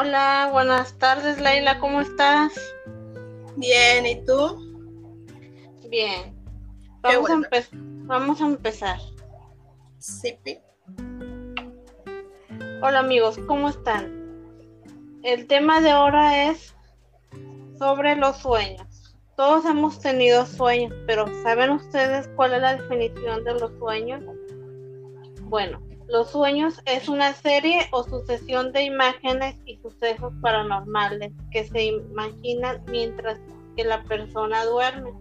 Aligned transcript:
Hola, 0.00 0.50
buenas 0.52 0.96
tardes, 0.96 1.40
Leila, 1.40 1.80
¿cómo 1.80 2.00
estás? 2.00 2.52
Bien, 3.56 4.06
¿y 4.06 4.24
tú? 4.24 4.56
Bien. 5.90 6.36
Vamos, 7.00 7.28
a, 7.28 7.36
vamos 7.72 8.40
a 8.40 8.44
empezar. 8.44 9.00
Sí. 9.98 10.38
Hola 12.80 13.00
amigos, 13.00 13.40
¿cómo 13.48 13.70
están? 13.70 14.14
El 15.24 15.48
tema 15.48 15.80
de 15.80 15.90
ahora 15.90 16.44
es 16.48 16.76
sobre 17.76 18.14
los 18.14 18.36
sueños. 18.36 19.16
Todos 19.36 19.64
hemos 19.64 19.98
tenido 19.98 20.46
sueños, 20.46 20.94
pero 21.08 21.26
¿saben 21.42 21.70
ustedes 21.70 22.28
cuál 22.36 22.54
es 22.54 22.60
la 22.60 22.76
definición 22.76 23.42
de 23.42 23.54
los 23.54 23.76
sueños? 23.80 24.22
Bueno, 25.42 25.82
los 26.08 26.30
sueños 26.30 26.80
es 26.86 27.08
una 27.08 27.34
serie 27.34 27.86
o 27.92 28.02
sucesión 28.02 28.72
de 28.72 28.82
imágenes 28.84 29.56
y 29.66 29.76
sucesos 29.76 30.32
paranormales 30.40 31.32
que 31.50 31.66
se 31.66 31.84
imaginan 31.84 32.82
mientras 32.86 33.38
que 33.76 33.84
la 33.84 34.02
persona 34.04 34.64
duerme 34.64 35.12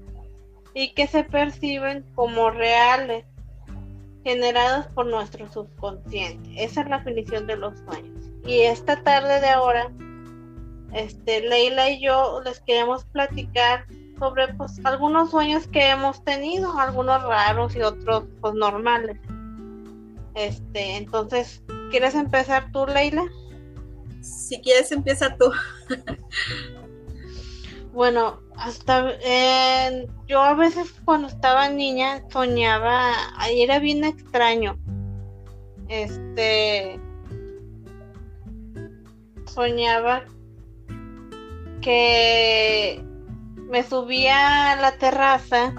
y 0.74 0.94
que 0.94 1.08
se 1.08 1.24
perciben 1.26 2.06
como 2.16 2.52
reales, 2.52 3.26
generados 4.24 4.88
por 4.88 5.08
nuestro 5.08 5.52
subconsciente. 5.52 6.64
Esa 6.64 6.82
es 6.82 6.90
la 6.90 7.00
definición 7.00 7.48
de 7.48 7.58
los 7.58 7.78
sueños. 7.80 8.26
Y 8.46 8.60
esta 8.62 9.02
tarde 9.04 9.42
de 9.42 9.50
ahora, 9.50 9.92
este, 10.94 11.42
Leila 11.42 11.90
y 11.90 12.02
yo 12.02 12.42
les 12.46 12.62
queremos 12.62 13.04
platicar 13.06 13.86
sobre 14.20 14.54
pues, 14.54 14.80
algunos 14.86 15.32
sueños 15.32 15.68
que 15.68 15.90
hemos 15.90 16.24
tenido, 16.24 16.78
algunos 16.80 17.22
raros 17.24 17.76
y 17.76 17.82
otros 17.82 18.24
pues 18.40 18.54
normales. 18.54 19.18
Este, 20.38 20.98
entonces, 20.98 21.64
¿quieres 21.90 22.14
empezar 22.14 22.72
tú, 22.72 22.86
Leila? 22.86 23.26
Si 24.22 24.62
quieres, 24.62 24.92
empieza 24.92 25.36
tú. 25.36 25.52
bueno, 27.92 28.40
hasta 28.56 29.14
yo 30.28 30.44
a 30.44 30.54
veces 30.54 30.94
cuando 31.06 31.28
estaba 31.28 31.70
niña 31.70 32.24
soñaba, 32.30 33.14
ahí 33.38 33.64
era 33.64 33.80
bien 33.80 34.04
extraño. 34.04 34.78
Este 35.88 37.00
soñaba 39.46 40.24
que 41.82 43.04
me 43.56 43.82
subía 43.82 44.74
a 44.74 44.76
la 44.76 44.92
terraza 45.00 45.74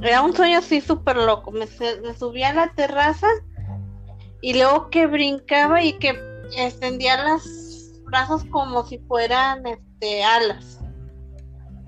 era 0.00 0.22
un 0.22 0.34
sueño 0.34 0.58
así 0.58 0.80
súper 0.80 1.16
loco. 1.16 1.50
Me, 1.50 1.66
subía 1.66 2.50
a 2.50 2.54
la 2.54 2.72
terraza 2.74 3.26
y 4.40 4.54
luego 4.54 4.90
que 4.90 5.06
brincaba 5.06 5.82
y 5.82 5.94
que 5.94 6.18
extendía 6.56 7.24
los 7.24 8.00
brazos 8.04 8.44
como 8.50 8.86
si 8.86 8.98
fueran 9.00 9.66
este, 9.66 10.22
alas. 10.22 10.78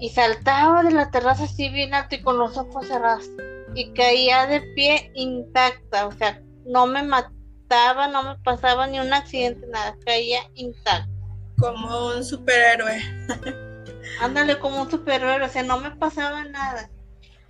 Y 0.01 0.09
saltaba 0.11 0.83
de 0.83 0.93
la 0.93 1.11
terraza 1.11 1.45
así 1.45 1.69
bien 1.69 1.95
alto 1.95 2.17
y 2.17 2.23
con 2.23 2.39
los 2.39 2.57
ojos 2.57 2.89
cerrados. 2.89 3.31
Y 3.75 3.93
caía 3.93 4.47
de 4.47 4.61
pie 4.75 5.13
intacta. 5.15 6.07
O 6.07 6.13
sea, 6.13 6.43
no 6.67 6.87
me 6.87 7.03
mataba, 7.03 8.09
no 8.09 8.23
me 8.25 8.39
pasaba 8.43 8.87
ni 8.89 8.99
un 8.99 9.13
accidente, 9.13 9.67
nada. 9.69 9.95
Caía 10.05 10.41
intacta. 10.55 11.09
Como 11.59 12.09
un 12.09 12.25
superhéroe. 12.25 12.99
Ándale, 14.21 14.59
como 14.59 14.83
un 14.83 14.91
superhéroe. 14.91 15.45
O 15.45 15.49
sea, 15.49 15.63
no 15.63 15.79
me 15.79 15.91
pasaba 15.93 16.45
nada 16.45 16.91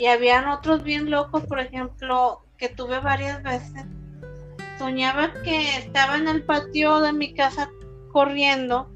y 0.01 0.07
habían 0.07 0.49
otros 0.49 0.83
bien 0.83 1.11
locos, 1.11 1.45
por 1.45 1.61
ejemplo, 1.61 2.43
que 2.57 2.71
tuve 2.71 3.01
varias 3.01 3.43
veces. 3.43 3.85
Soñaba 4.79 5.31
que 5.43 5.77
estaba 5.77 6.17
en 6.17 6.27
el 6.27 6.43
patio 6.43 7.01
de 7.01 7.13
mi 7.13 7.35
casa 7.35 7.69
corriendo 8.11 8.91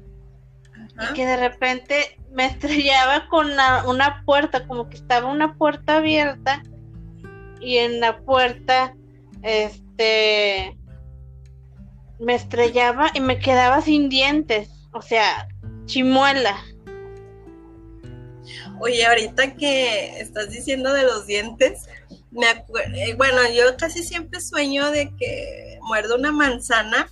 y 0.75 1.13
que 1.13 1.27
de 1.27 1.37
repente 1.37 2.19
me 2.31 2.45
estrellaba 2.47 3.27
con 3.27 3.51
una 3.85 4.23
puerta, 4.25 4.65
como 4.65 4.89
que 4.89 4.97
estaba 4.97 5.31
una 5.31 5.53
puerta 5.53 5.97
abierta 5.97 6.63
y 7.61 7.77
en 7.77 7.99
la 7.99 8.17
puerta, 8.21 8.95
este, 9.43 10.75
me 12.19 12.33
estrellaba 12.33 13.11
y 13.13 13.19
me 13.19 13.37
quedaba 13.37 13.79
sin 13.81 14.09
dientes, 14.09 14.71
o 14.91 15.03
sea, 15.03 15.49
chimuela. 15.85 16.57
Oye, 18.79 19.05
ahorita 19.05 19.55
que 19.55 20.19
estás 20.19 20.49
diciendo 20.49 20.93
de 20.93 21.03
los 21.03 21.27
dientes, 21.27 21.83
me 22.31 22.47
eh, 22.49 23.15
bueno, 23.15 23.41
yo 23.53 23.77
casi 23.77 24.03
siempre 24.03 24.41
sueño 24.41 24.91
de 24.91 25.13
que 25.15 25.79
muerdo 25.81 26.15
una 26.15 26.31
manzana 26.31 27.09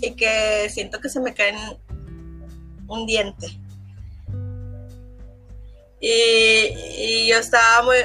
y 0.00 0.14
que 0.14 0.68
siento 0.70 1.00
que 1.00 1.08
se 1.08 1.20
me 1.20 1.34
cae 1.34 1.54
un 2.88 3.06
diente. 3.06 3.46
Y, 6.00 7.26
yo 7.28 7.38
estaba 7.38 7.82
muy, 7.82 7.96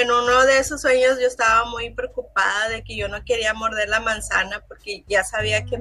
en 0.00 0.10
uno 0.10 0.44
de 0.44 0.58
esos 0.58 0.82
sueños 0.82 1.18
yo 1.18 1.26
estaba 1.26 1.64
muy 1.64 1.90
preocupada 1.90 2.68
de 2.68 2.84
que 2.84 2.94
yo 2.94 3.08
no 3.08 3.24
quería 3.24 3.54
morder 3.54 3.88
la 3.88 4.00
manzana 4.00 4.62
porque 4.68 5.02
ya 5.08 5.24
sabía 5.24 5.64
que 5.64 5.80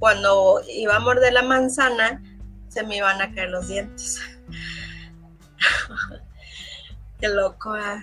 cuando 0.00 0.60
iba 0.68 0.96
a 0.96 1.00
morder 1.00 1.32
la 1.32 1.42
manzana 1.42 2.20
se 2.68 2.82
me 2.82 2.96
iban 2.96 3.22
a 3.22 3.32
caer 3.32 3.50
los 3.50 3.68
dientes. 3.68 4.20
Qué 7.20 7.28
loco, 7.28 7.76
¿eh? 7.76 8.02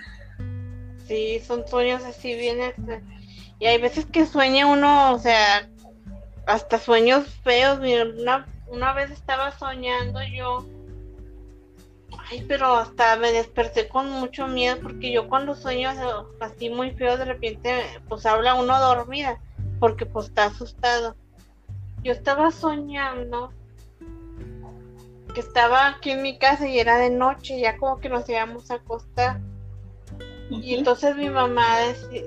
Sí, 1.07 1.40
son 1.40 1.68
sueños 1.68 2.03
así 2.03 2.35
bien 2.35 2.59
Y 3.59 3.66
hay 3.66 3.81
veces 3.81 4.06
que 4.06 4.25
sueña 4.25 4.68
uno, 4.68 5.13
o 5.13 5.19
sea, 5.19 5.67
hasta 6.46 6.79
sueños 6.79 7.28
feos. 7.44 7.79
Una, 8.19 8.46
una 8.67 8.94
vez 8.94 9.12
estaba 9.12 9.57
soñando 9.57 10.19
yo. 10.23 10.66
Ay, 12.29 12.44
pero 12.47 12.75
hasta 12.75 13.16
me 13.16 13.31
desperté 13.31 13.88
con 13.88 14.09
mucho 14.09 14.47
miedo 14.47 14.78
porque 14.81 15.12
yo 15.12 15.29
cuando 15.29 15.56
sueño 15.56 15.91
así 16.41 16.69
muy 16.69 16.91
feo 16.91 17.17
de 17.17 17.23
repente 17.23 17.85
pues 18.09 18.25
habla 18.25 18.56
uno 18.56 18.78
dormida 18.79 19.40
porque 19.79 20.06
pues 20.06 20.28
está 20.28 20.46
asustado. 20.46 21.16
Yo 22.03 22.12
estaba 22.12 22.51
soñando 22.51 23.53
estaba 25.40 25.88
aquí 25.88 26.12
en 26.12 26.22
mi 26.22 26.38
casa 26.38 26.68
y 26.68 26.80
era 26.80 26.98
de 26.98 27.09
noche, 27.09 27.59
ya 27.59 27.78
como 27.78 28.00
que 28.00 28.09
nos 28.09 28.28
íbamos 28.30 28.72
a 28.72 28.75
acostar. 28.75 29.40
Y 30.50 30.75
entonces 30.75 31.16
mi 31.16 31.30
mamá, 31.30 31.80
decía, 31.80 32.24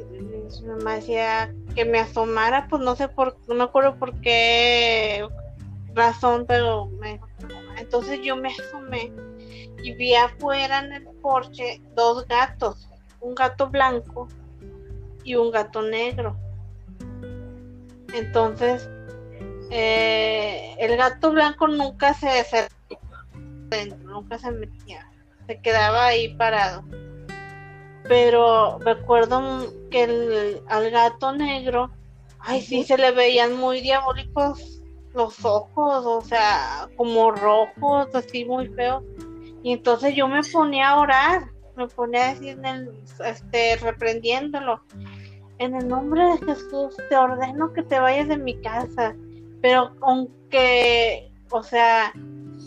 mi 0.63 0.69
mamá 0.69 0.95
decía 0.97 1.55
que 1.75 1.85
me 1.85 2.01
asomara, 2.01 2.67
pues 2.69 2.83
no 2.83 2.95
sé 2.97 3.09
por, 3.09 3.39
no 3.49 3.55
me 3.55 3.65
acuerdo 3.65 3.97
por 3.97 4.21
qué 4.21 5.27
razón, 5.95 6.45
pero 6.47 6.87
me, 6.87 7.21
entonces 7.79 8.21
yo 8.23 8.37
me 8.37 8.53
asomé 8.53 9.13
y 9.83 9.93
vi 9.93 10.15
afuera 10.15 10.81
en 10.81 10.93
el 10.93 11.05
porche 11.23 11.81
dos 11.95 12.27
gatos, 12.29 12.89
un 13.21 13.35
gato 13.35 13.71
blanco 13.71 14.29
y 15.25 15.35
un 15.37 15.51
gato 15.51 15.83
negro. 15.83 16.37
Entonces, 18.13 18.89
eh, 19.71 20.75
el 20.79 20.97
gato 20.97 21.31
blanco 21.31 21.69
nunca 21.69 22.13
se 22.13 22.29
acercó 22.29 22.80
nunca 24.05 24.39
se 24.39 24.51
metía, 24.51 25.09
se 25.47 25.61
quedaba 25.61 26.07
ahí 26.07 26.35
parado. 26.35 26.85
Pero 28.05 28.79
recuerdo 28.81 29.73
que 29.91 30.05
el, 30.05 30.63
al 30.69 30.91
gato 30.91 31.33
negro, 31.33 31.91
ay, 32.41 32.61
sí, 32.61 32.83
se 32.83 32.97
le 32.99 33.13
veían 33.13 33.57
muy 33.57 33.81
diabólicos 33.81 34.81
los 35.15 35.45
ojos, 35.45 36.05
o 36.07 36.21
sea, 36.21 36.89
como 36.97 37.31
rojos, 37.33 38.09
así 38.15 38.45
muy 38.45 38.69
feos. 38.69 39.03
Y 39.63 39.73
entonces 39.73 40.15
yo 40.15 40.29
me 40.29 40.41
ponía 40.53 40.91
a 40.91 41.01
orar, 41.01 41.51
me 41.77 41.87
ponía 41.89 42.31
a 42.31 42.35
decir, 42.35 42.59
este, 43.25 43.77
reprendiéndolo. 43.77 44.83
En 45.59 45.75
el 45.75 45.89
nombre 45.89 46.25
de 46.25 46.39
Jesús 46.39 46.97
te 47.09 47.17
ordeno 47.17 47.73
que 47.73 47.83
te 47.83 47.99
vayas 48.01 48.29
de 48.29 48.39
mi 48.39 48.61
casa. 48.63 49.15
Pero 49.61 49.93
aunque, 50.01 51.31
o 51.51 51.63
sea, 51.63 52.13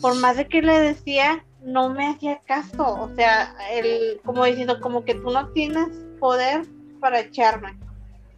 por 0.02 0.16
más 0.16 0.38
de 0.38 0.48
que 0.48 0.62
le 0.62 0.80
decía, 0.80 1.44
no 1.62 1.90
me 1.90 2.10
hacía 2.10 2.40
caso. 2.46 2.84
O 3.02 3.10
sea, 3.16 3.56
el, 3.72 4.20
como 4.24 4.46
diciendo, 4.46 4.80
como 4.80 5.04
que 5.04 5.16
tú 5.16 5.32
no 5.32 5.50
tienes 5.50 5.88
poder 6.20 6.66
para 7.00 7.22
echarme. 7.22 7.78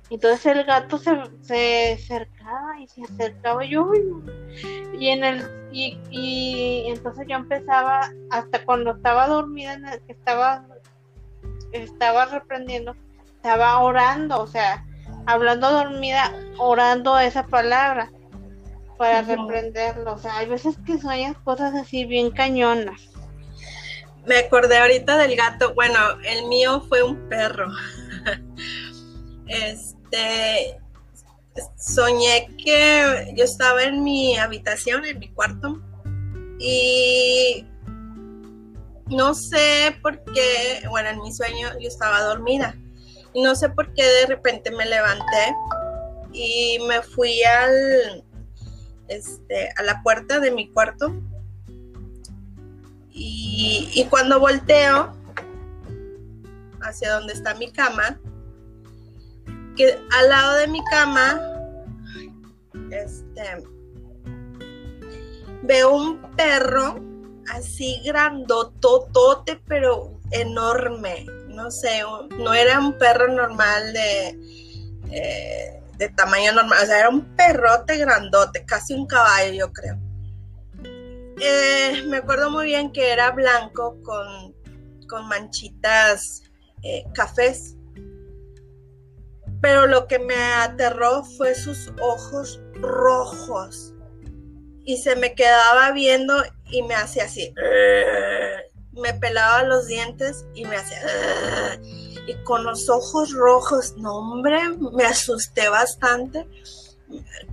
Entonces 0.10 0.46
el 0.46 0.64
gato 0.66 0.98
se, 0.98 1.12
se 1.42 1.94
acercaba 1.94 2.80
y 2.80 2.88
se 2.88 3.04
acercaba 3.04 3.66
yo 3.66 3.92
y 4.94 5.10
en 5.10 5.24
el 5.24 5.44
y, 5.72 5.98
y 6.10 6.86
entonces 6.88 7.26
yo 7.28 7.36
empezaba 7.36 8.12
hasta 8.30 8.64
cuando 8.66 8.92
estaba 8.92 9.28
dormida 9.28 9.78
que 10.06 10.14
estaba 10.14 10.66
estaba 11.72 12.26
reprendiendo 12.26 12.96
estaba 13.36 13.80
orando 13.80 14.42
o 14.42 14.48
sea 14.48 14.86
hablando 15.26 15.72
dormida 15.72 16.32
orando 16.58 17.20
esa 17.20 17.46
palabra 17.48 18.12
para 18.98 19.22
reprenderlo. 19.22 20.14
O 20.14 20.18
sea, 20.18 20.38
hay 20.38 20.48
veces 20.48 20.76
que 20.86 21.00
sueñas 21.00 21.38
cosas 21.44 21.74
así 21.76 22.06
bien 22.06 22.32
cañonas. 22.32 23.10
Me 24.26 24.38
acordé 24.38 24.78
ahorita 24.78 25.18
del 25.18 25.36
gato. 25.36 25.74
Bueno, 25.74 26.00
el 26.24 26.48
mío 26.48 26.82
fue 26.88 27.04
un 27.04 27.30
perro. 27.30 27.68
Este, 29.48 30.80
soñé 31.78 32.48
que 32.64 33.34
yo 33.36 33.44
estaba 33.44 33.84
en 33.84 34.04
mi 34.04 34.38
habitación, 34.38 35.06
en 35.06 35.20
mi 35.20 35.30
cuarto, 35.30 35.82
y 36.60 37.66
no 39.08 39.34
sé 39.34 39.96
por 40.02 40.24
qué, 40.34 40.82
bueno, 40.90 41.10
en 41.10 41.22
mi 41.22 41.32
sueño 41.32 41.70
yo 41.80 41.88
estaba 41.88 42.22
dormida, 42.22 42.76
y 43.34 43.42
no 43.42 43.56
sé 43.56 43.70
por 43.70 43.94
qué 43.94 44.04
de 44.04 44.26
repente 44.28 44.72
me 44.72 44.86
levanté 44.86 45.56
y 46.34 46.80
me 46.88 47.02
fui 47.02 47.44
al, 47.44 48.24
este, 49.08 49.70
a 49.78 49.84
la 49.84 50.02
puerta 50.04 50.40
de 50.40 50.52
mi 50.52 50.70
cuarto, 50.70 51.14
y, 53.12 53.90
y 53.94 54.06
cuando 54.06 54.40
volteo 54.40 55.14
hacia 56.82 57.14
donde 57.14 57.34
está 57.34 57.56
mi 57.56 57.72
cama, 57.72 58.20
que 59.76 60.00
al 60.18 60.30
lado 60.30 60.56
de 60.56 60.68
mi 60.68 60.84
cama, 60.86 61.42
este, 62.92 63.64
veo 65.64 65.96
un 65.96 66.22
perro 66.36 67.00
así 67.52 68.02
grandototote, 68.06 69.62
pero 69.68 70.20
enorme. 70.32 71.26
No 71.48 71.72
sé, 71.72 72.02
no 72.38 72.54
era 72.54 72.80
un 72.80 72.98
perro 72.98 73.32
normal 73.34 73.94
de, 73.94 74.40
eh, 75.12 75.82
de 75.98 76.10
tamaño 76.10 76.54
normal, 76.54 76.84
o 76.84 76.86
sea, 76.86 77.00
era 77.00 77.10
un 77.10 77.36
perrote 77.36 77.98
grandote, 77.98 78.66
casi 78.66 78.94
un 78.94 79.08
caballo, 79.08 79.54
yo 79.54 79.74
creo. 79.74 80.00
Eh, 81.42 82.04
me 82.08 82.18
acuerdo 82.18 82.50
muy 82.50 82.68
bien 82.68 82.92
que 82.92 83.12
era 83.12 83.32
blanco 83.32 84.02
con, 84.04 84.56
con 85.08 85.28
manchitas 85.28 86.44
eh, 86.84 87.04
cafés 87.14 87.76
pero 89.66 89.88
lo 89.88 90.06
que 90.06 90.20
me 90.20 90.36
aterró 90.36 91.24
fue 91.24 91.56
sus 91.56 91.92
ojos 92.00 92.62
rojos. 92.76 93.96
Y 94.84 94.98
se 94.98 95.16
me 95.16 95.34
quedaba 95.34 95.92
viendo 95.92 96.36
y 96.70 96.84
me 96.84 96.94
hacía 96.94 97.24
así. 97.24 97.52
Me 98.96 99.14
pelaba 99.14 99.64
los 99.64 99.88
dientes 99.88 100.46
y 100.54 100.66
me 100.66 100.78
hacía. 100.78 101.00
Y 102.28 102.34
con 102.44 102.64
los 102.64 102.90
ojos 102.90 103.34
rojos, 103.34 103.96
no 103.98 104.18
hombre, 104.18 104.58
me 104.94 105.06
asusté 105.06 105.70
bastante. 105.70 106.48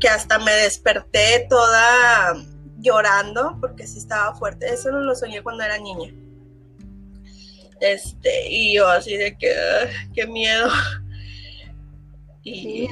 Que 0.00 0.08
hasta 0.08 0.38
me 0.38 0.52
desperté 0.52 1.46
toda 1.50 2.34
llorando 2.78 3.56
porque 3.60 3.86
sí 3.86 3.98
estaba 3.98 4.34
fuerte. 4.34 4.72
Eso 4.72 4.90
no 4.90 5.00
lo 5.00 5.14
soñé 5.14 5.42
cuando 5.42 5.64
era 5.64 5.78
niña. 5.78 6.12
Este, 7.80 8.48
y 8.48 8.74
yo 8.76 8.88
así 8.88 9.16
de 9.16 9.36
que, 9.36 9.54
qué 10.14 10.26
miedo. 10.26 10.68
Y, 12.44 12.88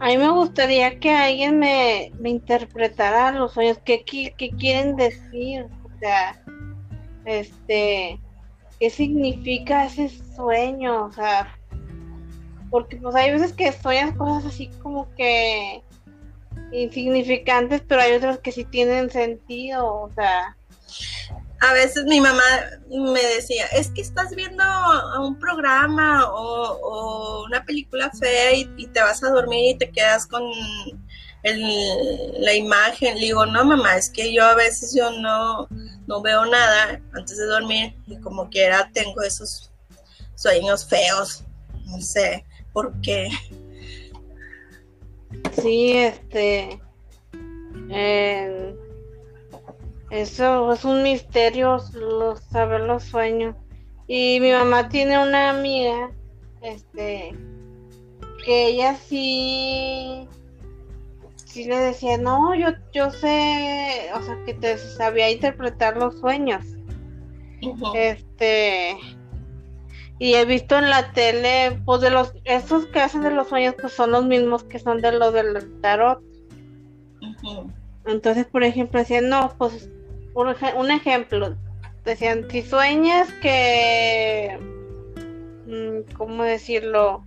a 0.00 0.06
mí 0.06 0.16
me 0.16 0.30
gustaría 0.30 0.98
que 0.98 1.14
alguien 1.14 1.58
me, 1.58 2.10
interpretara 2.24 3.32
los 3.32 3.52
sueños, 3.52 3.78
qué, 3.84 4.02
qué, 4.02 4.50
quieren 4.58 4.96
decir, 4.96 5.66
o 5.84 5.98
sea, 6.00 6.42
este, 7.26 8.18
qué 8.78 8.90
significa 8.90 9.84
ese 9.84 10.08
sueño, 10.34 11.04
o 11.04 11.12
sea, 11.12 11.54
porque 12.70 12.96
pues 12.96 13.14
hay 13.14 13.30
veces 13.30 13.52
que 13.52 13.72
sueñas 13.72 14.16
cosas 14.16 14.46
así 14.46 14.70
como 14.82 15.06
que 15.16 15.82
insignificantes, 16.72 17.82
pero 17.86 18.00
hay 18.00 18.14
otras 18.14 18.38
que 18.38 18.52
sí 18.52 18.64
tienen 18.64 19.10
sentido, 19.10 19.86
o 19.86 20.10
sea, 20.14 20.56
a 21.60 21.74
veces 21.74 22.04
mi 22.06 22.20
mamá 22.20 22.42
me 22.88 23.22
decía, 23.34 23.66
es 23.66 23.90
que 23.90 24.00
estás 24.00 24.34
viendo 24.34 24.64
un 25.20 25.38
programa 25.38 26.24
o, 26.30 27.44
una 27.44 27.64
película 27.64 28.10
fea 28.10 28.54
y, 28.54 28.64
te 28.86 29.00
vas 29.00 29.22
a 29.22 29.30
dormir 29.30 29.74
y 29.74 29.78
te 29.78 29.90
quedas 29.90 30.26
con 30.26 30.42
la 31.42 32.54
imagen. 32.54 33.14
Le 33.16 33.26
digo, 33.26 33.44
no 33.44 33.64
mamá, 33.64 33.96
es 33.96 34.08
que 34.08 34.32
yo 34.32 34.44
a 34.44 34.54
veces 34.54 34.94
yo 34.96 35.10
no, 35.10 35.68
no 36.06 36.22
veo 36.22 36.46
nada 36.46 37.00
antes 37.12 37.36
de 37.36 37.44
dormir 37.44 37.94
y 38.06 38.16
como 38.20 38.48
quiera 38.48 38.90
tengo 38.94 39.20
esos 39.22 39.70
sueños 40.34 40.86
feos. 40.86 41.44
No 41.84 42.00
sé 42.00 42.46
por 42.72 42.98
qué. 43.02 43.28
Sí, 45.60 45.92
este... 45.92 46.80
Eh 47.92 48.74
eso 50.10 50.72
es 50.72 50.84
un 50.84 51.02
misterio, 51.02 51.78
saber 52.50 52.80
los 52.82 53.04
sueños. 53.04 53.54
Y 54.08 54.38
mi 54.40 54.50
mamá 54.50 54.88
tiene 54.88 55.22
una 55.22 55.50
amiga, 55.50 56.10
este, 56.62 57.32
que 58.44 58.66
ella 58.66 58.96
sí, 58.96 60.26
sí 61.36 61.64
le 61.64 61.76
decía, 61.78 62.18
no, 62.18 62.54
yo, 62.56 62.70
yo 62.92 63.10
sé, 63.10 64.10
o 64.14 64.22
sea, 64.22 64.36
que 64.44 64.54
te 64.54 64.78
sabía 64.78 65.30
interpretar 65.30 65.96
los 65.96 66.18
sueños. 66.18 66.64
Este, 67.94 68.96
y 70.18 70.34
he 70.34 70.44
visto 70.44 70.76
en 70.76 70.90
la 70.90 71.12
tele, 71.12 71.80
pues 71.84 72.00
de 72.00 72.10
los, 72.10 72.34
esos 72.44 72.86
que 72.86 73.00
hacen 73.00 73.22
de 73.22 73.30
los 73.30 73.48
sueños, 73.48 73.76
pues 73.80 73.92
son 73.92 74.10
los 74.10 74.24
mismos 74.24 74.64
que 74.64 74.80
son 74.80 75.00
de 75.00 75.12
los 75.12 75.32
del 75.32 75.80
tarot. 75.80 76.20
Entonces, 78.06 78.46
por 78.46 78.64
ejemplo, 78.64 78.98
decían, 78.98 79.28
no, 79.28 79.54
pues 79.56 79.88
un 80.34 80.90
ejemplo, 80.90 81.56
decían, 82.04 82.46
si 82.50 82.62
sueñas 82.62 83.32
que, 83.42 84.58
mm, 85.66 86.14
¿cómo 86.16 86.44
decirlo? 86.44 87.24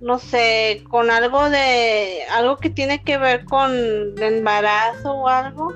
No 0.00 0.18
sé, 0.18 0.84
con 0.88 1.10
algo 1.10 1.50
de, 1.50 2.22
algo 2.30 2.56
que 2.56 2.70
tiene 2.70 3.02
que 3.02 3.18
ver 3.18 3.44
con 3.44 3.72
embarazo 4.22 5.12
o 5.12 5.28
algo, 5.28 5.72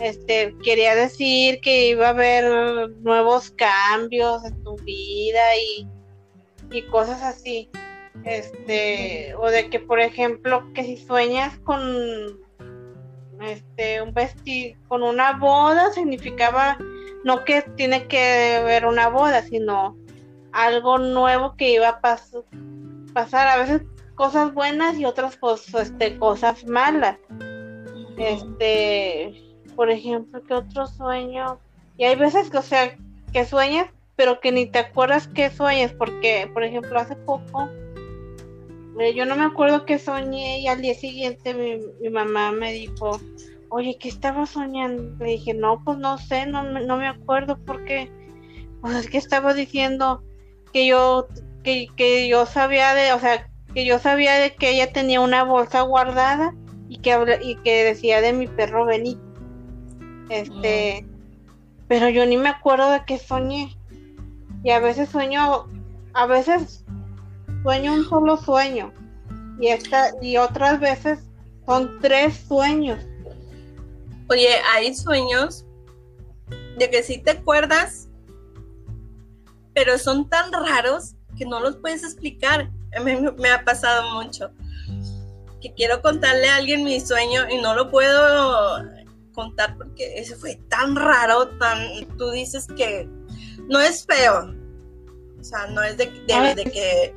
este, 0.00 0.54
quería 0.62 0.94
decir 0.94 1.60
que 1.60 1.88
iba 1.88 2.06
a 2.06 2.10
haber 2.10 2.90
nuevos 3.00 3.50
cambios 3.50 4.44
en 4.44 4.62
tu 4.62 4.76
vida 4.76 5.56
y, 5.56 5.88
y 6.70 6.82
cosas 6.82 7.22
así. 7.22 7.70
Este, 8.24 9.34
o 9.36 9.48
de 9.50 9.70
que, 9.70 9.80
por 9.80 10.00
ejemplo, 10.00 10.72
que 10.74 10.84
si 10.84 10.96
sueñas 10.96 11.58
con 11.60 12.38
este, 13.42 14.02
un 14.02 14.12
vestido 14.12 14.78
con 14.88 15.02
una 15.02 15.34
boda 15.34 15.92
significaba 15.92 16.78
no 17.24 17.44
que 17.44 17.62
tiene 17.76 18.06
que 18.06 18.62
ver 18.64 18.86
una 18.86 19.08
boda, 19.08 19.42
sino 19.42 19.96
algo 20.52 20.98
nuevo 20.98 21.56
que 21.56 21.72
iba 21.72 21.88
a 21.88 22.00
pasar, 22.00 23.48
a 23.48 23.58
veces 23.58 23.82
cosas 24.14 24.54
buenas 24.54 24.96
y 24.98 25.04
otras 25.04 25.36
cosas, 25.36 25.88
este, 25.88 26.18
cosas 26.18 26.64
malas. 26.66 27.18
Este, 28.16 29.34
por 29.76 29.90
ejemplo, 29.90 30.42
que 30.42 30.54
otro 30.54 30.86
sueño, 30.86 31.58
y 31.96 32.04
hay 32.04 32.16
veces 32.16 32.50
que, 32.50 32.58
o 32.58 32.62
sea, 32.62 32.96
que 33.32 33.44
sueñas, 33.44 33.88
pero 34.16 34.40
que 34.40 34.50
ni 34.50 34.66
te 34.66 34.80
acuerdas 34.80 35.28
que 35.28 35.50
sueñas, 35.50 35.92
porque, 35.92 36.50
por 36.52 36.64
ejemplo, 36.64 36.98
hace 36.98 37.14
poco, 37.14 37.68
eh, 38.98 39.14
yo 39.14 39.24
no 39.26 39.36
me 39.36 39.44
acuerdo 39.44 39.84
que 39.84 39.98
soñé 39.98 40.60
y 40.60 40.68
al 40.68 40.80
día 40.80 40.94
siguiente 40.94 41.54
mi, 41.54 42.10
mamá 42.10 42.52
me 42.52 42.72
dijo, 42.72 43.20
oye, 43.70 43.96
¿qué 43.98 44.08
estaba 44.08 44.46
soñando? 44.46 45.24
Le 45.24 45.32
dije, 45.32 45.54
no, 45.54 45.82
pues 45.84 45.98
no 45.98 46.18
sé, 46.18 46.46
no, 46.46 46.62
no 46.62 46.96
me 46.96 47.06
acuerdo 47.06 47.58
porque, 47.64 48.10
pues 48.80 48.96
es 48.96 49.10
que 49.10 49.18
estaba 49.18 49.54
diciendo 49.54 50.22
que 50.72 50.86
yo, 50.86 51.28
que, 51.62 51.88
que 51.96 52.28
yo 52.28 52.46
sabía 52.46 52.94
de, 52.94 53.12
o 53.12 53.20
sea, 53.20 53.48
que 53.74 53.84
yo 53.84 53.98
sabía 53.98 54.34
de 54.34 54.54
que 54.54 54.70
ella 54.70 54.92
tenía 54.92 55.20
una 55.20 55.44
bolsa 55.44 55.82
guardada 55.82 56.54
y 56.88 56.98
que, 56.98 57.38
y 57.42 57.56
que 57.56 57.84
decía 57.84 58.20
de 58.20 58.32
mi 58.32 58.46
perro 58.46 58.86
Benito. 58.86 59.22
Este, 60.30 61.02
mm. 61.02 61.86
pero 61.86 62.08
yo 62.08 62.26
ni 62.26 62.36
me 62.36 62.48
acuerdo 62.48 62.90
de 62.90 63.04
qué 63.06 63.18
soñé. 63.18 63.76
Y 64.64 64.70
a 64.70 64.80
veces 64.80 65.08
sueño, 65.10 65.66
a 66.14 66.26
veces 66.26 66.84
sueño 67.68 67.92
un 67.92 68.08
solo 68.08 68.38
sueño 68.38 68.94
y 69.60 69.68
esta 69.68 70.12
y 70.22 70.38
otras 70.38 70.80
veces 70.80 71.18
son 71.66 71.98
tres 72.00 72.46
sueños. 72.48 73.04
Oye, 74.30 74.48
hay 74.72 74.94
sueños 74.94 75.66
de 76.78 76.88
que 76.88 77.02
sí 77.02 77.18
te 77.18 77.32
acuerdas, 77.32 78.08
pero 79.74 79.98
son 79.98 80.30
tan 80.30 80.50
raros 80.50 81.14
que 81.36 81.44
no 81.44 81.60
los 81.60 81.76
puedes 81.76 82.04
explicar. 82.04 82.70
A 82.96 83.00
mí 83.00 83.12
me 83.36 83.50
ha 83.50 83.62
pasado 83.66 84.14
mucho 84.14 84.50
que 85.60 85.74
quiero 85.74 86.00
contarle 86.00 86.48
a 86.48 86.56
alguien 86.56 86.84
mi 86.84 86.98
sueño 87.00 87.50
y 87.50 87.58
no 87.60 87.74
lo 87.74 87.90
puedo 87.90 88.82
contar 89.34 89.76
porque 89.76 90.18
ese 90.18 90.36
fue 90.36 90.54
tan 90.70 90.96
raro, 90.96 91.48
tan 91.58 92.06
tú 92.16 92.30
dices 92.30 92.66
que 92.78 93.06
no 93.68 93.78
es 93.78 94.06
feo. 94.06 94.54
O 95.38 95.44
sea, 95.44 95.66
no 95.66 95.82
es 95.82 95.96
de, 95.96 96.06
de 96.06 96.64
que 96.64 97.14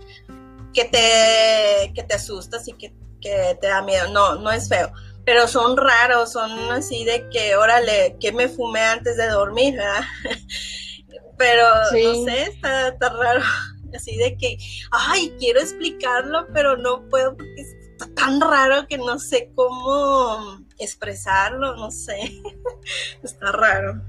que 0.74 0.86
te, 0.86 1.94
que 1.94 2.04
te 2.04 2.16
asustas 2.16 2.68
y 2.68 2.74
que, 2.74 2.94
te 3.22 3.68
da 3.68 3.82
miedo. 3.82 4.08
No, 4.10 4.36
no 4.36 4.52
es 4.52 4.68
feo. 4.68 4.92
Pero 5.26 5.48
son 5.48 5.78
raros, 5.78 6.32
son 6.32 6.52
así 6.72 7.06
de 7.06 7.30
que, 7.30 7.56
órale, 7.56 8.18
que 8.20 8.32
me 8.32 8.50
fumé 8.50 8.82
antes 8.82 9.18
de 9.18 9.28
dormir, 9.28 9.76
¿verdad? 9.76 10.04
Pero 11.38 11.64
no 11.92 12.26
sé, 12.26 12.44
está, 12.44 13.10
raro. 13.10 13.42
así 13.96 14.16
de 14.18 14.38
que, 14.38 14.58
ay, 14.92 15.36
quiero 15.40 15.60
explicarlo, 15.60 16.48
pero 16.54 16.78
no 16.78 17.08
puedo 17.10 17.36
porque 17.36 17.62
está 17.62 18.08
tan 18.14 18.40
raro 18.40 18.88
que 18.88 18.98
no 18.98 19.20
sé 19.20 19.52
cómo 19.56 20.60
expresarlo, 20.78 21.76
no 21.76 21.92
sé, 21.92 22.42
está 23.24 23.52
raro. 23.52 24.02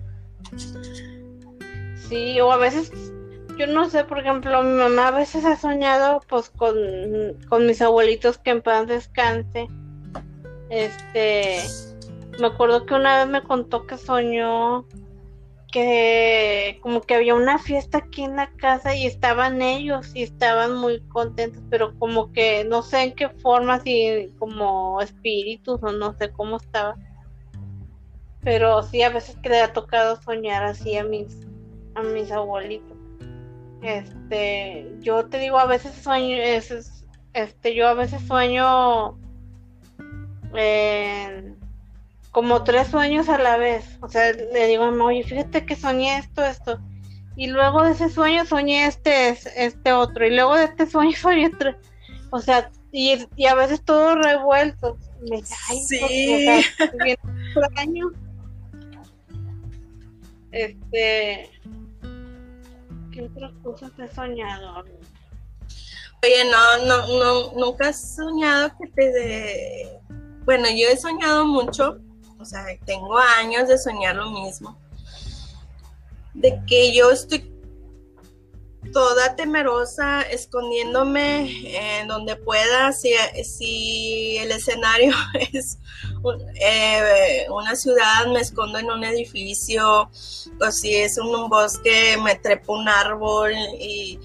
Sí, 2.09 2.41
o 2.41 2.53
a 2.53 2.59
veces, 2.59 2.93
yo 3.57 3.67
no 3.67 3.89
sé, 3.89 4.05
por 4.05 4.19
ejemplo, 4.19 4.63
mi 4.63 4.79
mamá 4.79 5.09
a 5.09 5.11
veces 5.13 5.45
ha 5.45 5.57
soñado 5.57 6.21
pues 6.29 6.51
con, 6.51 6.75
con 7.49 7.67
mis 7.67 7.83
abuelitos 7.83 8.39
que 8.39 8.51
en 8.51 8.63
paz 8.63 8.87
descanse. 8.87 9.69
Este, 10.71 11.59
me 12.41 12.47
acuerdo 12.47 12.87
que 12.87 12.95
una 12.95 13.19
vez 13.19 13.29
me 13.29 13.43
contó 13.43 13.87
que 13.87 13.99
soñó 13.99 14.87
que 15.73 16.79
como 16.83 17.01
que 17.01 17.15
había 17.15 17.35
una 17.35 17.59
fiesta 17.59 17.99
aquí 17.99 18.23
en 18.23 18.37
la 18.37 18.51
casa 18.53 18.95
y 18.95 19.07
estaban 19.07 19.63
ellos 19.63 20.15
y 20.15 20.23
estaban 20.23 20.77
muy 20.77 21.01
contentos, 21.09 21.63
pero 21.71 21.99
como 21.99 22.31
que 22.31 22.65
no 22.65 22.83
sé 22.83 23.03
en 23.03 23.15
qué 23.15 23.31
forma, 23.31 23.81
si 23.81 24.29
como 24.39 25.01
espíritus 25.01 25.83
o 25.83 25.93
no 25.93 26.15
sé 26.19 26.31
cómo 26.31 26.59
estaba. 26.59 26.95
Pero 28.43 28.83
sí, 28.83 29.03
a 29.03 29.09
veces 29.09 29.37
que 29.43 29.49
le 29.49 29.61
ha 29.61 29.73
tocado 29.73 30.21
soñar 30.21 30.63
así 30.63 30.97
a 30.97 31.05
mis, 31.05 31.41
a 31.95 32.03
mis 32.03 32.31
abuelitos. 32.31 32.92
Este, 33.83 34.93
yo 35.01 35.27
te 35.27 35.39
digo, 35.39 35.59
a 35.59 35.67
veces 35.67 35.95
sueño, 35.95 36.37
es, 36.37 37.05
este, 37.33 37.75
yo 37.75 37.89
a 37.89 37.95
veces 37.95 38.23
sueño 38.23 39.19
como 42.31 42.65
tres 42.65 42.89
sueños 42.89 43.29
a 43.29 43.39
la 43.39 43.57
vez. 43.57 43.99
O 44.01 44.09
sea, 44.09 44.33
le 44.33 44.67
digo 44.67 44.85
oye, 44.85 45.23
fíjate 45.23 45.67
que 45.67 45.77
soñé 45.77 46.19
esto, 46.19 46.45
esto. 46.45 46.81
Y 47.37 47.47
luego 47.49 47.83
de 47.83 47.93
ese 47.93 48.11
sueño 48.11 48.45
soñé 48.45 48.87
este, 48.87 49.37
este 49.57 49.93
otro. 49.93 50.27
Y 50.27 50.31
luego 50.35 50.55
de 50.57 50.65
este 50.65 50.87
sueño 50.87 51.17
soñé 51.21 51.49
otro. 51.49 51.75
O 52.31 52.41
sea, 52.41 52.71
y, 52.91 53.27
y 53.37 53.47
a 53.47 53.55
veces 53.55 53.83
todo 53.83 54.15
revuelto. 54.15 54.97
Me 55.29 55.37
dice, 55.37 55.55
ay, 55.69 55.79
sí. 55.81 56.49
Este. 60.53 61.49
¿Qué 63.13 63.23
otras 63.23 63.53
cosas 63.63 63.93
he 63.99 64.15
soñado? 64.15 64.85
Oye, 66.25 66.45
no, 66.51 66.87
no, 66.87 67.19
no, 67.19 67.53
nunca 67.55 67.89
has 67.89 68.17
soñado 68.17 68.71
que 68.81 68.89
te 68.89 69.13
de... 69.13 70.01
Bueno, 70.45 70.67
yo 70.71 70.89
he 70.89 70.97
soñado 70.97 71.45
mucho 71.47 71.99
o 72.43 72.45
sea, 72.45 72.65
tengo 72.85 73.17
años 73.17 73.69
de 73.69 73.79
soñar 73.79 74.17
lo 74.17 74.29
mismo, 74.31 74.77
de 76.35 76.61
que 76.67 76.93
yo 76.93 77.13
estoy 77.13 77.49
toda 78.93 79.37
temerosa, 79.37 80.23
escondiéndome 80.23 82.01
en 82.01 82.09
donde 82.09 82.35
pueda, 82.35 82.93
si, 82.93 83.13
si 83.45 84.39
el 84.39 84.51
escenario 84.51 85.15
es 85.53 85.79
eh, 86.55 87.47
una 87.51 87.75
ciudad, 87.77 88.27
me 88.33 88.41
escondo 88.41 88.79
en 88.79 88.91
un 88.91 89.05
edificio, 89.05 90.11
o 90.61 90.71
si 90.71 90.95
es 90.95 91.19
un, 91.19 91.49
bosque, 91.49 92.17
me 92.23 92.37
trepo 92.37 92.75
un 92.75 92.89
árbol 92.89 93.53
y 93.81 94.19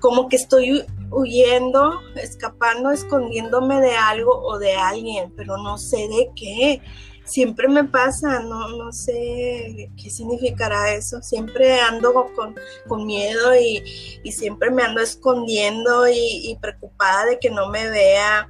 como 0.00 0.28
que 0.28 0.36
estoy 0.36 0.84
huyendo, 1.10 2.00
escapando, 2.16 2.90
escondiéndome 2.90 3.80
de 3.80 3.96
algo 3.96 4.32
o 4.32 4.58
de 4.58 4.74
alguien, 4.74 5.32
pero 5.36 5.56
no 5.56 5.78
sé 5.78 6.08
de 6.08 6.30
qué 6.36 6.82
siempre 7.28 7.68
me 7.68 7.84
pasa, 7.84 8.40
no, 8.40 8.68
no 8.70 8.92
sé 8.92 9.90
qué 10.02 10.10
significará 10.10 10.94
eso. 10.94 11.22
Siempre 11.22 11.80
ando 11.80 12.12
con, 12.34 13.06
miedo 13.06 13.54
y, 13.54 14.32
siempre 14.32 14.70
me 14.70 14.82
ando 14.82 15.00
escondiendo 15.00 16.08
y, 16.08 16.56
preocupada 16.60 17.26
de 17.26 17.38
que 17.38 17.50
no 17.50 17.68
me 17.68 17.88
vea. 17.88 18.48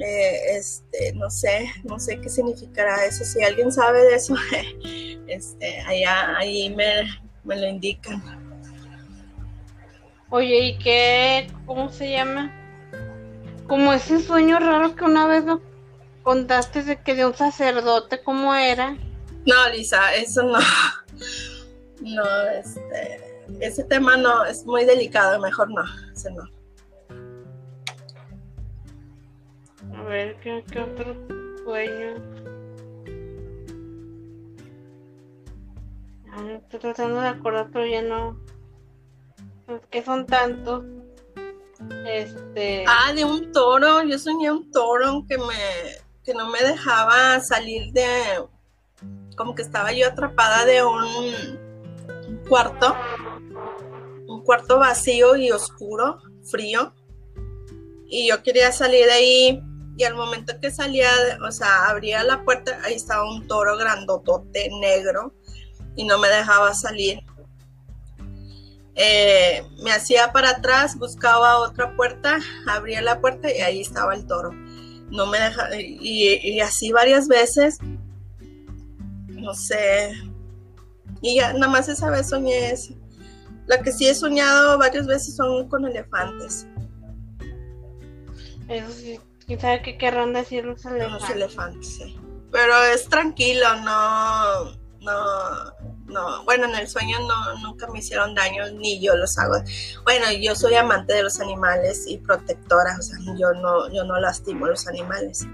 Eh, 0.00 0.56
este, 0.56 1.12
no 1.14 1.28
sé, 1.28 1.72
no 1.84 1.98
sé 1.98 2.20
qué 2.20 2.28
significará 2.28 3.04
eso. 3.04 3.24
Si 3.24 3.42
alguien 3.42 3.72
sabe 3.72 4.02
de 4.02 4.14
eso, 4.14 4.34
este, 5.26 5.80
allá, 5.80 6.36
ahí 6.36 6.70
me, 6.74 7.08
me 7.44 7.56
lo 7.56 7.66
indican. 7.66 8.22
Oye, 10.30 10.58
¿y 10.60 10.78
qué, 10.78 11.50
cómo 11.66 11.90
se 11.90 12.10
llama? 12.10 12.54
Como 13.66 13.92
ese 13.92 14.20
sueño 14.20 14.58
raro 14.58 14.94
que 14.94 15.04
una 15.04 15.26
vez 15.26 15.44
no 15.44 15.60
contaste 16.22 16.82
de 16.82 17.02
que 17.02 17.14
de 17.14 17.24
un 17.26 17.34
sacerdote, 17.34 18.22
¿cómo 18.22 18.54
era? 18.54 18.96
No, 19.46 19.68
Lisa, 19.72 20.14
eso 20.14 20.42
no. 20.42 20.58
No, 22.00 22.22
este. 22.50 23.42
Ese 23.58 23.82
tema 23.82 24.16
no, 24.16 24.44
es 24.44 24.64
muy 24.64 24.84
delicado, 24.84 25.40
mejor 25.40 25.68
no, 25.70 25.82
ese 26.14 26.30
no. 26.30 26.44
A 29.98 30.02
ver, 30.04 30.36
¿qué, 30.40 30.62
otro 30.80 31.14
sueño? 31.64 32.14
estoy 36.56 36.80
tratando 36.80 37.20
de 37.20 37.28
acordar, 37.28 37.68
pero 37.72 37.86
ya 37.86 38.02
no. 38.02 38.38
Es 39.66 39.80
que 39.90 40.02
son 40.02 40.24
tantos. 40.26 40.84
Este. 42.06 42.84
Ah, 42.86 43.12
de 43.12 43.24
un 43.24 43.52
toro. 43.52 44.02
Yo 44.04 44.18
soñé 44.18 44.50
un 44.50 44.70
toro 44.70 45.24
que 45.28 45.36
me 45.36 45.98
que 46.28 46.34
no 46.34 46.50
me 46.50 46.62
dejaba 46.62 47.40
salir 47.40 47.90
de, 47.94 48.06
como 49.34 49.54
que 49.54 49.62
estaba 49.62 49.94
yo 49.94 50.06
atrapada 50.06 50.66
de 50.66 50.84
un 50.84 52.38
cuarto, 52.46 52.94
un 54.26 54.42
cuarto 54.44 54.78
vacío 54.78 55.36
y 55.36 55.50
oscuro, 55.50 56.18
frío, 56.42 56.92
y 58.10 58.28
yo 58.28 58.42
quería 58.42 58.72
salir 58.72 59.06
de 59.06 59.12
ahí 59.12 59.62
y 59.98 60.04
al 60.04 60.14
momento 60.14 60.58
que 60.60 60.70
salía, 60.70 61.10
o 61.46 61.50
sea, 61.50 61.90
abría 61.90 62.24
la 62.24 62.42
puerta, 62.44 62.80
ahí 62.84 62.94
estaba 62.94 63.30
un 63.30 63.46
toro 63.46 63.76
grandotote 63.76 64.70
negro 64.80 65.34
y 65.96 66.04
no 66.04 66.18
me 66.18 66.28
dejaba 66.28 66.72
salir. 66.72 67.20
Eh, 68.94 69.62
me 69.82 69.92
hacía 69.92 70.32
para 70.32 70.50
atrás, 70.50 70.96
buscaba 70.96 71.58
otra 71.58 71.94
puerta, 71.94 72.38
abría 72.66 73.02
la 73.02 73.20
puerta 73.20 73.52
y 73.52 73.60
ahí 73.60 73.80
estaba 73.80 74.14
el 74.14 74.26
toro 74.26 74.52
no 75.10 75.26
me 75.26 75.38
deja, 75.38 75.68
y, 75.80 76.60
así 76.60 76.92
varias 76.92 77.28
veces, 77.28 77.78
no 79.28 79.54
sé, 79.54 80.12
y 81.22 81.36
ya 81.36 81.52
nada 81.52 81.68
más 81.68 81.88
esa 81.88 82.10
vez 82.10 82.28
soñé 82.28 82.70
eso. 82.70 82.94
La 83.66 83.82
que 83.82 83.92
sí 83.92 84.06
he 84.06 84.14
soñado 84.14 84.78
varias 84.78 85.06
veces 85.06 85.36
son 85.36 85.68
con 85.68 85.84
elefantes. 85.84 86.66
Eso 88.68 88.90
sí, 88.92 89.20
quién 89.48 89.58
sabe 89.58 89.82
qué 89.82 89.96
querrán 89.96 90.34
decir 90.34 90.64
los 90.64 90.84
elefantes. 90.84 91.20
Los 91.20 91.30
elefantes, 91.30 91.96
sí. 91.96 92.20
Pero 92.52 92.82
es 92.84 93.08
tranquilo, 93.08 93.64
no, 93.76 94.64
no, 95.00 95.72
no, 96.06 96.44
bueno, 96.44 96.66
en 96.66 96.74
el 96.74 96.86
sueño 96.86 97.18
no, 97.20 97.58
nunca 97.60 97.86
me 97.88 97.98
hicieron 97.98 98.34
daño, 98.34 98.70
ni 98.72 99.00
yo 99.00 99.16
los 99.16 99.38
hago. 99.38 99.54
Bueno, 100.04 100.26
yo 100.38 100.54
soy 100.54 100.74
amante 100.74 101.14
de 101.14 101.22
los 101.22 101.40
animales 101.40 102.06
y 102.06 102.18
protectora, 102.18 102.96
o 102.98 103.02
sea, 103.02 103.18
yo 103.38 103.52
no, 103.54 103.90
yo 103.90 104.04
no 104.04 104.20
lastimo 104.20 104.66
a 104.66 104.68
los 104.68 104.86
animales. 104.86 105.46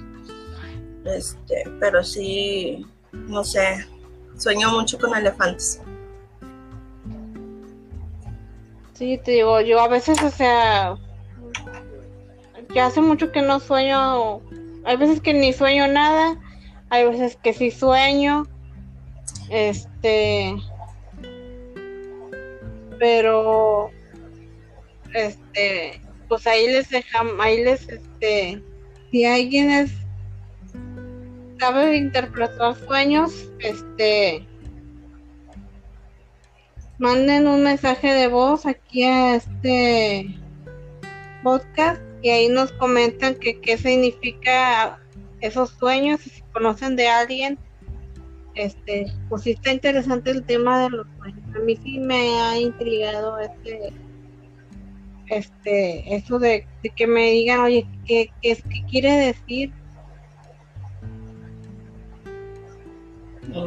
Este, 1.04 1.64
pero 1.78 2.02
sí, 2.02 2.84
no 3.12 3.44
sé, 3.44 3.86
sueño 4.36 4.70
mucho 4.70 4.98
con 4.98 5.16
elefantes. 5.16 5.80
Sí, 8.94 9.20
te 9.24 9.32
digo, 9.32 9.60
yo 9.60 9.80
a 9.80 9.88
veces, 9.88 10.20
o 10.22 10.30
sea, 10.30 10.96
ya 12.74 12.86
hace 12.86 13.00
mucho 13.00 13.32
que 13.32 13.42
no 13.42 13.60
sueño, 13.60 14.40
hay 14.84 14.96
veces 14.96 15.20
que 15.20 15.34
ni 15.34 15.52
sueño 15.52 15.88
nada, 15.88 16.38
hay 16.90 17.04
veces 17.08 17.36
que 17.42 17.52
sí 17.52 17.70
sueño, 17.70 18.46
este, 19.50 20.54
pero, 22.98 23.90
este, 25.12 26.00
pues 26.28 26.46
ahí 26.46 26.66
les 26.66 26.88
dejamos, 26.90 27.34
ahí 27.40 27.64
les, 27.64 27.88
este, 27.88 28.62
si 29.10 29.24
alguien 29.24 29.70
es, 29.70 29.92
sabe 31.58 31.96
interpretar 31.96 32.76
sueños, 32.86 33.48
este, 33.60 34.46
manden 36.98 37.48
un 37.48 37.62
mensaje 37.62 38.12
de 38.12 38.28
voz 38.28 38.66
aquí 38.66 39.04
a 39.04 39.36
este 39.36 40.43
podcast 41.44 42.02
y 42.22 42.30
ahí 42.30 42.48
nos 42.48 42.72
comentan 42.72 43.36
que 43.36 43.60
qué 43.60 43.78
significa 43.78 44.98
esos 45.40 45.70
sueños, 45.70 46.22
si 46.22 46.42
conocen 46.52 46.96
de 46.96 47.06
alguien 47.06 47.58
este, 48.54 49.12
pues 49.28 49.42
sí 49.42 49.52
está 49.52 49.72
interesante 49.72 50.30
el 50.30 50.44
tema 50.44 50.82
de 50.84 50.90
los 50.90 51.06
sueños. 51.18 51.56
A 51.56 51.58
mí 51.60 51.76
sí 51.76 51.98
me 51.98 52.38
ha 52.40 52.58
intrigado 52.58 53.38
este, 53.38 53.92
este, 55.26 56.14
eso 56.14 56.38
de, 56.38 56.66
que 56.94 57.06
me 57.06 57.30
digan, 57.30 57.60
oye, 57.60 57.86
¿qué, 58.06 58.30
qué, 58.40 58.56
qué 58.56 58.84
quiere 58.88 59.12
decir? 59.12 59.72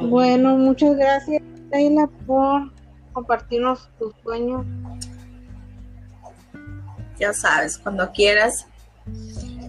Bueno, 0.09 0.57
muchas 0.57 0.95
gracias, 0.97 1.41
Leila, 1.71 2.07
por 2.25 2.71
compartirnos 3.13 3.89
tus 3.99 4.13
sueños. 4.23 4.65
Ya 7.19 7.33
sabes, 7.33 7.77
cuando 7.77 8.11
quieras, 8.11 8.67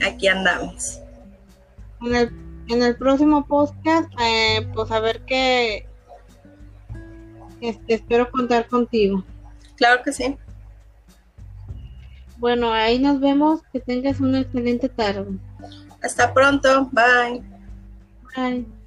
aquí 0.06 0.28
andamos. 0.28 1.00
En 2.02 2.14
el, 2.14 2.30
en 2.68 2.82
el 2.82 2.96
próximo 2.96 3.46
podcast, 3.46 4.08
eh, 4.20 4.68
pues 4.74 4.90
a 4.90 5.00
ver 5.00 5.22
qué. 5.24 5.86
Este, 7.60 7.94
espero 7.94 8.30
contar 8.30 8.68
contigo. 8.68 9.24
Claro 9.76 10.02
que 10.02 10.12
sí. 10.12 10.36
Bueno, 12.36 12.72
ahí 12.72 12.98
nos 12.98 13.20
vemos. 13.20 13.62
Que 13.72 13.80
tengas 13.80 14.20
una 14.20 14.40
excelente 14.40 14.88
tarde. 14.88 15.38
Hasta 16.02 16.32
pronto. 16.32 16.88
Bye. 16.92 17.42
Bye. 18.36 18.77